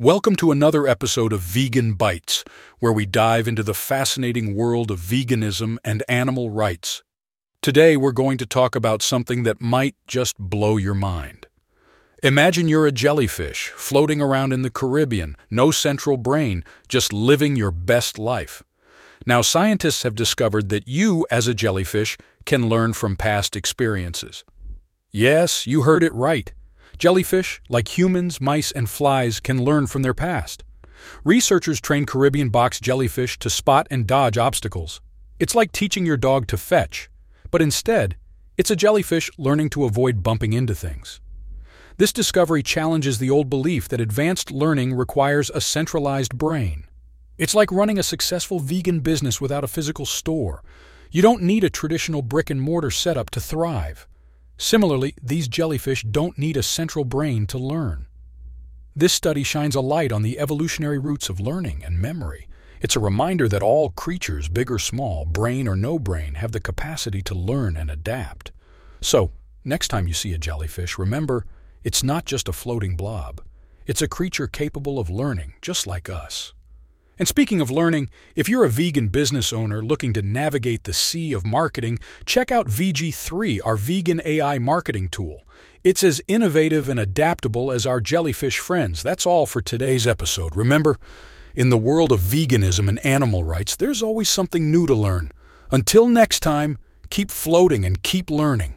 Welcome 0.00 0.34
to 0.36 0.50
another 0.50 0.88
episode 0.88 1.32
of 1.32 1.38
Vegan 1.38 1.92
Bites, 1.92 2.42
where 2.80 2.92
we 2.92 3.06
dive 3.06 3.46
into 3.46 3.62
the 3.62 3.74
fascinating 3.74 4.56
world 4.56 4.90
of 4.90 4.98
veganism 4.98 5.76
and 5.84 6.02
animal 6.08 6.50
rights. 6.50 7.04
Today, 7.62 7.96
we're 7.96 8.10
going 8.10 8.36
to 8.38 8.44
talk 8.44 8.74
about 8.74 9.02
something 9.02 9.44
that 9.44 9.60
might 9.60 9.94
just 10.08 10.36
blow 10.36 10.78
your 10.78 10.94
mind. 10.94 11.46
Imagine 12.24 12.66
you're 12.66 12.88
a 12.88 12.92
jellyfish 12.92 13.68
floating 13.76 14.20
around 14.20 14.52
in 14.52 14.62
the 14.62 14.70
Caribbean, 14.70 15.36
no 15.48 15.70
central 15.70 16.16
brain, 16.16 16.64
just 16.88 17.12
living 17.12 17.54
your 17.54 17.70
best 17.70 18.18
life. 18.18 18.64
Now, 19.24 19.42
scientists 19.42 20.02
have 20.02 20.16
discovered 20.16 20.70
that 20.70 20.88
you, 20.88 21.24
as 21.30 21.46
a 21.46 21.54
jellyfish, 21.54 22.18
can 22.44 22.68
learn 22.68 22.94
from 22.94 23.14
past 23.14 23.54
experiences. 23.54 24.42
Yes, 25.12 25.68
you 25.68 25.82
heard 25.82 26.02
it 26.02 26.12
right. 26.12 26.52
Jellyfish, 26.98 27.60
like 27.68 27.98
humans, 27.98 28.40
mice, 28.40 28.70
and 28.70 28.88
flies, 28.88 29.40
can 29.40 29.64
learn 29.64 29.86
from 29.86 30.02
their 30.02 30.14
past. 30.14 30.64
Researchers 31.24 31.80
train 31.80 32.06
Caribbean 32.06 32.48
box 32.48 32.80
jellyfish 32.80 33.38
to 33.40 33.50
spot 33.50 33.86
and 33.90 34.06
dodge 34.06 34.38
obstacles. 34.38 35.00
It's 35.38 35.54
like 35.54 35.72
teaching 35.72 36.06
your 36.06 36.16
dog 36.16 36.46
to 36.48 36.56
fetch, 36.56 37.10
but 37.50 37.60
instead, 37.60 38.16
it's 38.56 38.70
a 38.70 38.76
jellyfish 38.76 39.30
learning 39.36 39.70
to 39.70 39.84
avoid 39.84 40.22
bumping 40.22 40.52
into 40.52 40.74
things. 40.74 41.20
This 41.96 42.12
discovery 42.12 42.62
challenges 42.62 43.18
the 43.18 43.30
old 43.30 43.50
belief 43.50 43.88
that 43.88 44.00
advanced 44.00 44.50
learning 44.50 44.94
requires 44.94 45.50
a 45.50 45.60
centralized 45.60 46.36
brain. 46.36 46.84
It's 47.36 47.54
like 47.54 47.72
running 47.72 47.98
a 47.98 48.04
successful 48.04 48.60
vegan 48.60 49.00
business 49.00 49.40
without 49.40 49.64
a 49.64 49.68
physical 49.68 50.06
store. 50.06 50.62
You 51.10 51.22
don't 51.22 51.42
need 51.42 51.64
a 51.64 51.70
traditional 51.70 52.22
brick 52.22 52.50
and 52.50 52.60
mortar 52.60 52.90
setup 52.90 53.30
to 53.30 53.40
thrive. 53.40 54.06
Similarly, 54.56 55.14
these 55.22 55.48
jellyfish 55.48 56.04
don't 56.04 56.38
need 56.38 56.56
a 56.56 56.62
central 56.62 57.04
brain 57.04 57.46
to 57.48 57.58
learn. 57.58 58.06
This 58.96 59.12
study 59.12 59.42
shines 59.42 59.74
a 59.74 59.80
light 59.80 60.12
on 60.12 60.22
the 60.22 60.38
evolutionary 60.38 60.98
roots 60.98 61.28
of 61.28 61.40
learning 61.40 61.82
and 61.84 61.98
memory. 61.98 62.48
It's 62.80 62.96
a 62.96 63.00
reminder 63.00 63.48
that 63.48 63.62
all 63.62 63.90
creatures, 63.90 64.48
big 64.48 64.70
or 64.70 64.78
small, 64.78 65.24
brain 65.24 65.66
or 65.66 65.74
no 65.74 65.98
brain, 65.98 66.34
have 66.34 66.52
the 66.52 66.60
capacity 66.60 67.22
to 67.22 67.34
learn 67.34 67.76
and 67.76 67.90
adapt. 67.90 68.52
So, 69.00 69.32
next 69.64 69.88
time 69.88 70.06
you 70.06 70.14
see 70.14 70.32
a 70.32 70.38
jellyfish, 70.38 70.98
remember 70.98 71.44
it's 71.82 72.04
not 72.04 72.24
just 72.24 72.48
a 72.48 72.52
floating 72.52 72.94
blob. 72.94 73.40
It's 73.86 74.02
a 74.02 74.08
creature 74.08 74.46
capable 74.46 74.98
of 74.98 75.10
learning, 75.10 75.54
just 75.60 75.86
like 75.86 76.08
us. 76.08 76.54
And 77.18 77.28
speaking 77.28 77.60
of 77.60 77.70
learning, 77.70 78.10
if 78.34 78.48
you're 78.48 78.64
a 78.64 78.70
vegan 78.70 79.08
business 79.08 79.52
owner 79.52 79.84
looking 79.84 80.12
to 80.14 80.22
navigate 80.22 80.84
the 80.84 80.92
sea 80.92 81.32
of 81.32 81.46
marketing, 81.46 81.98
check 82.26 82.50
out 82.50 82.66
VEG3, 82.66 83.60
our 83.64 83.76
vegan 83.76 84.20
AI 84.24 84.58
marketing 84.58 85.08
tool. 85.08 85.42
It's 85.84 86.02
as 86.02 86.22
innovative 86.26 86.88
and 86.88 86.98
adaptable 86.98 87.70
as 87.70 87.86
our 87.86 88.00
jellyfish 88.00 88.58
friends. 88.58 89.02
That's 89.02 89.26
all 89.26 89.46
for 89.46 89.60
today's 89.60 90.06
episode. 90.06 90.56
Remember, 90.56 90.98
in 91.54 91.70
the 91.70 91.78
world 91.78 92.10
of 92.10 92.20
veganism 92.20 92.88
and 92.88 93.04
animal 93.06 93.44
rights, 93.44 93.76
there's 93.76 94.02
always 94.02 94.28
something 94.28 94.72
new 94.72 94.86
to 94.86 94.94
learn. 94.94 95.30
Until 95.70 96.08
next 96.08 96.40
time, 96.40 96.78
keep 97.10 97.30
floating 97.30 97.84
and 97.84 98.02
keep 98.02 98.28
learning. 98.30 98.74